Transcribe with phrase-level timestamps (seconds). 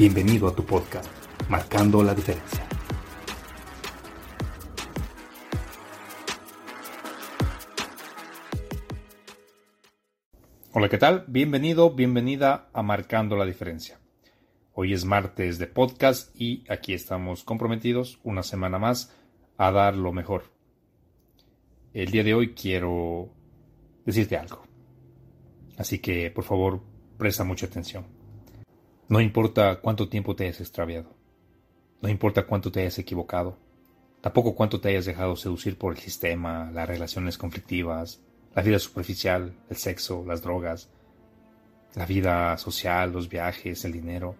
[0.00, 1.10] Bienvenido a tu podcast,
[1.50, 2.66] Marcando la Diferencia.
[10.72, 11.26] Hola, ¿qué tal?
[11.28, 14.00] Bienvenido, bienvenida a Marcando la Diferencia.
[14.72, 19.14] Hoy es martes de podcast y aquí estamos comprometidos una semana más
[19.58, 20.44] a dar lo mejor.
[21.92, 23.28] El día de hoy quiero
[24.06, 24.62] decirte algo.
[25.76, 26.80] Así que, por favor,
[27.18, 28.19] presta mucha atención.
[29.10, 31.12] No importa cuánto tiempo te hayas extraviado.
[32.00, 33.58] No importa cuánto te hayas equivocado.
[34.20, 38.20] Tampoco cuánto te hayas dejado seducir por el sistema, las relaciones conflictivas,
[38.54, 40.90] la vida superficial, el sexo, las drogas,
[41.96, 44.36] la vida social, los viajes, el dinero.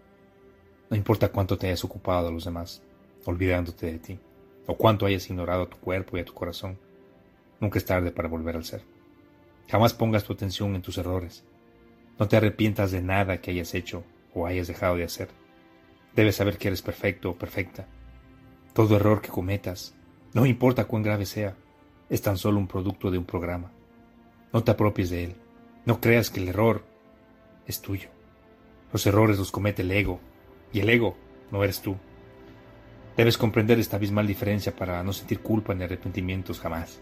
[0.88, 2.80] No importa cuánto te hayas ocupado de los demás,
[3.24, 4.20] olvidándote de ti,
[4.68, 6.78] o cuánto hayas ignorado a tu cuerpo y a tu corazón.
[7.58, 8.82] Nunca es tarde para volver al ser.
[9.66, 11.42] Jamás pongas tu atención en tus errores.
[12.20, 15.28] No te arrepientas de nada que hayas hecho o hayas dejado de hacer.
[16.14, 17.86] Debes saber que eres perfecto o perfecta.
[18.72, 19.94] Todo error que cometas,
[20.32, 21.56] no importa cuán grave sea,
[22.08, 23.70] es tan solo un producto de un programa.
[24.52, 25.36] No te apropies de él.
[25.86, 26.84] No creas que el error
[27.66, 28.08] es tuyo.
[28.92, 30.20] Los errores los comete el ego,
[30.72, 31.16] y el ego
[31.50, 31.96] no eres tú.
[33.16, 37.00] Debes comprender esta abismal diferencia para no sentir culpa ni arrepentimientos jamás.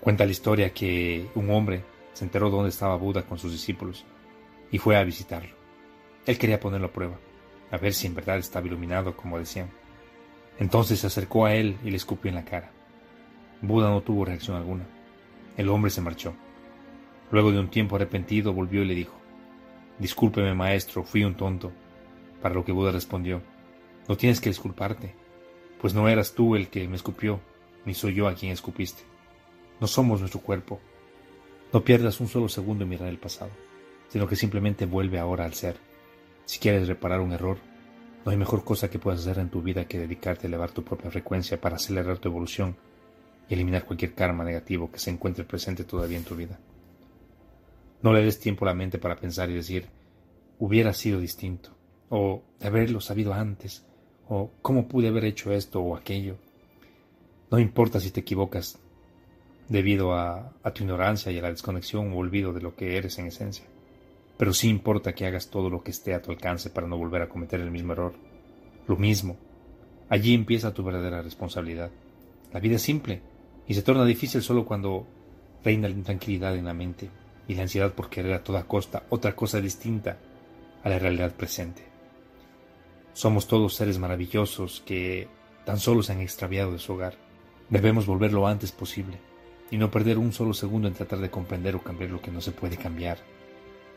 [0.00, 4.04] Cuenta la historia que un hombre se enteró dónde estaba Buda con sus discípulos
[4.70, 5.55] y fue a visitarlo.
[6.26, 7.18] Él quería ponerlo a prueba,
[7.70, 9.70] a ver si en verdad estaba iluminado como decían.
[10.58, 12.72] Entonces se acercó a él y le escupió en la cara.
[13.62, 14.86] Buda no tuvo reacción alguna.
[15.56, 16.34] El hombre se marchó.
[17.30, 19.14] Luego de un tiempo arrepentido volvió y le dijo,
[19.98, 21.72] Discúlpeme maestro, fui un tonto.
[22.42, 23.42] Para lo que Buda respondió,
[24.08, 25.14] No tienes que disculparte,
[25.80, 27.40] pues no eras tú el que me escupió,
[27.84, 29.02] ni soy yo a quien escupiste.
[29.80, 30.80] No somos nuestro cuerpo.
[31.72, 33.50] No pierdas un solo segundo en mirar el pasado,
[34.08, 35.85] sino que simplemente vuelve ahora al ser.
[36.46, 37.58] Si quieres reparar un error,
[38.24, 40.82] no hay mejor cosa que puedas hacer en tu vida que dedicarte a elevar tu
[40.82, 42.76] propia frecuencia para acelerar tu evolución
[43.48, 46.58] y eliminar cualquier karma negativo que se encuentre presente todavía en tu vida.
[48.02, 49.86] No le des tiempo a la mente para pensar y decir,
[50.58, 51.70] hubiera sido distinto,
[52.08, 53.84] o de haberlo sabido antes,
[54.28, 56.36] o cómo pude haber hecho esto o aquello.
[57.50, 58.78] No importa si te equivocas,
[59.68, 63.26] debido a, tu ignorancia y a la desconexión o olvido de lo que eres en
[63.26, 63.66] esencia.
[64.36, 67.22] Pero sí importa que hagas todo lo que esté a tu alcance para no volver
[67.22, 68.14] a cometer el mismo error.
[68.86, 69.36] Lo mismo.
[70.08, 71.90] Allí empieza tu verdadera responsabilidad.
[72.52, 73.22] La vida es simple
[73.66, 75.06] y se torna difícil solo cuando
[75.64, 77.10] reina la intranquilidad en la mente
[77.48, 80.18] y la ansiedad por querer a toda costa otra cosa distinta
[80.84, 81.82] a la realidad presente.
[83.12, 85.28] Somos todos seres maravillosos que
[85.64, 87.14] tan solo se han extraviado de su hogar.
[87.70, 89.18] Debemos volver lo antes posible
[89.70, 92.40] y no perder un solo segundo en tratar de comprender o cambiar lo que no
[92.40, 93.18] se puede cambiar.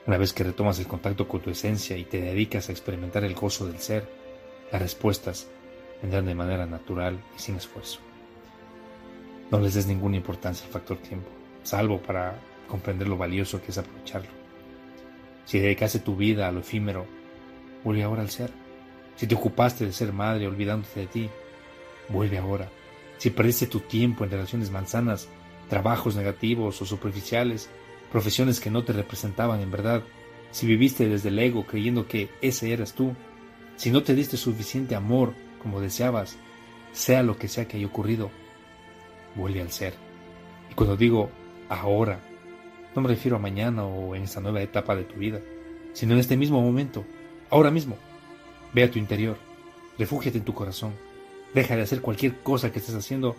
[0.10, 3.36] Una vez que retomas el contacto con tu esencia y te dedicas a experimentar el
[3.36, 4.10] gozo del ser,
[4.72, 5.48] las respuestas
[6.02, 8.00] vendrán de manera natural y sin esfuerzo.
[9.52, 11.30] No les des ninguna importancia al factor tiempo,
[11.62, 14.32] salvo para comprender lo valioso que es aprovecharlo.
[15.46, 17.06] Si dedicaste tu vida a lo efímero,
[17.84, 18.50] vuelve ahora al ser.
[19.16, 21.30] Si te ocupaste de ser madre olvidándote de ti,
[22.08, 22.68] vuelve ahora.
[23.20, 25.28] Si perdiste tu tiempo en relaciones manzanas,
[25.70, 27.70] trabajos negativos o superficiales,
[28.12, 30.04] profesiones que no te representaban en verdad,
[30.52, 33.14] si viviste desde el ego creyendo que ese eras tú,
[33.76, 36.38] si no te diste suficiente amor como deseabas,
[36.92, 38.32] sea lo que sea que haya ocurrido,
[39.36, 39.94] vuelve al ser.
[40.72, 41.30] Y cuando digo
[41.70, 42.20] ahora,
[42.96, 45.40] no me refiero a mañana o en esta nueva etapa de tu vida,
[45.94, 47.06] sino en este mismo momento,
[47.50, 47.98] ahora mismo.
[48.74, 49.38] Ve a tu interior,
[49.98, 50.94] refúgiate en tu corazón,
[51.54, 53.36] deja de hacer cualquier cosa que estés haciendo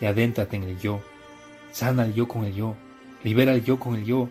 [0.00, 1.02] y adéntrate en el yo,
[1.72, 2.74] Sana el yo con el yo.
[3.22, 4.28] Libera el yo con el yo.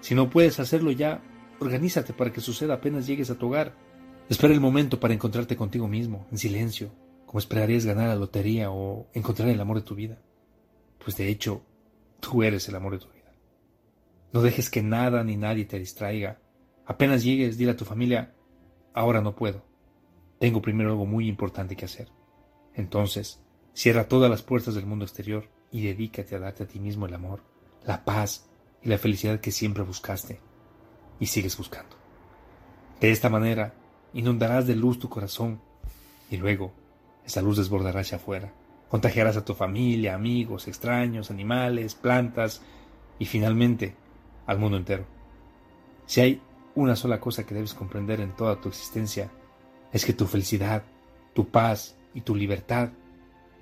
[0.00, 1.22] Si no puedes hacerlo ya,
[1.60, 3.74] organízate para que suceda apenas llegues a tu hogar.
[4.28, 6.90] Espera el momento para encontrarte contigo mismo, en silencio,
[7.26, 10.18] como esperarías ganar la lotería o encontrar el amor de tu vida.
[11.02, 11.62] Pues de hecho,
[12.20, 13.32] tú eres el amor de tu vida.
[14.32, 16.40] No dejes que nada ni nadie te distraiga.
[16.86, 18.34] Apenas llegues, dile a tu familia,
[18.94, 19.64] ahora no puedo.
[20.38, 22.08] Tengo primero algo muy importante que hacer.
[22.74, 23.40] Entonces,
[23.74, 27.14] cierra todas las puertas del mundo exterior y dedícate a darte a ti mismo el
[27.14, 27.42] amor,
[27.84, 28.48] la paz
[28.82, 30.40] y la felicidad que siempre buscaste
[31.20, 31.96] y sigues buscando.
[33.00, 33.74] De esta manera,
[34.12, 35.60] inundarás de luz tu corazón
[36.30, 36.72] y luego
[37.24, 38.52] esa luz desbordará hacia afuera.
[38.88, 42.62] Contagiarás a tu familia, amigos, extraños, animales, plantas
[43.18, 43.96] y finalmente
[44.46, 45.04] al mundo entero.
[46.06, 46.42] Si hay
[46.74, 49.30] una sola cosa que debes comprender en toda tu existencia,
[49.92, 50.84] es que tu felicidad,
[51.34, 52.90] tu paz y tu libertad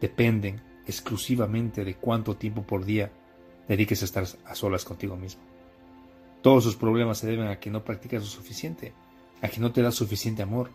[0.00, 3.12] dependen exclusivamente de cuánto tiempo por día
[3.70, 5.42] dediques a estar a solas contigo mismo.
[6.42, 8.92] Todos sus problemas se deben a que no practicas lo suficiente,
[9.40, 10.70] a que no te das suficiente amor,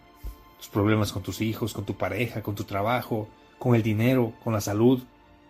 [0.58, 3.28] tus problemas con tus hijos, con tu pareja, con tu trabajo,
[3.60, 5.04] con el dinero, con la salud,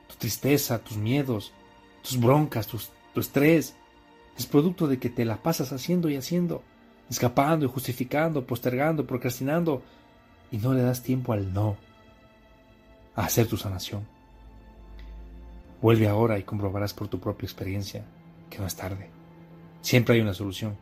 [0.08, 1.54] tu tristeza, tus miedos,
[2.02, 2.80] tus broncas, tu
[3.20, 3.76] estrés,
[4.36, 6.64] es producto de que te la pasas haciendo y haciendo,
[7.12, 9.84] escapando y justificando, postergando, procrastinando,
[10.52, 11.78] y no le das tiempo al no,
[13.16, 14.15] a hacer tu sanación.
[15.82, 18.06] Vuelve ahora y comprobarás por tu propia experiencia
[18.50, 19.10] que no es tarde.
[19.82, 20.78] Siempre hay una solución.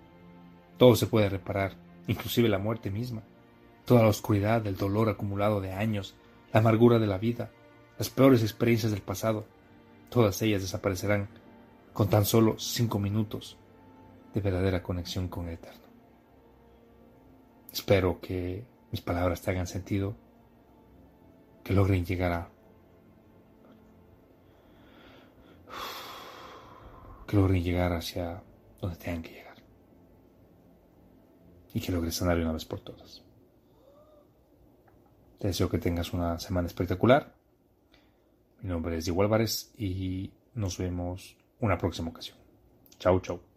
[0.78, 1.76] Todo se puede reparar,
[2.08, 3.24] inclusive la muerte misma
[3.86, 6.16] toda la oscuridad, el dolor acumulado de años,
[6.52, 7.52] la amargura de la vida,
[7.98, 9.46] las peores experiencias del pasado,
[10.10, 11.30] todas ellas desaparecerán
[11.92, 13.58] con tan solo cinco minutos
[14.34, 15.84] de verdadera conexión con el Eterno.
[17.72, 20.16] Espero que mis palabras te hagan sentido,
[21.64, 22.50] que logren llegar a...
[27.34, 28.44] que logren llegar hacia
[28.80, 29.56] donde tengan que llegar
[31.74, 33.24] y que logres sanar una vez por todas.
[35.40, 37.34] Te deseo que tengas una semana espectacular.
[38.62, 42.38] Mi nombre es Diego Álvarez y nos vemos una próxima ocasión.
[43.00, 43.53] Chau, chau.